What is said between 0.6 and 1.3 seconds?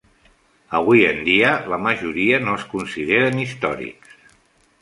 Avui en